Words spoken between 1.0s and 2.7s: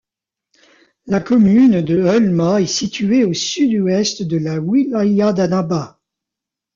La commune de Eulma est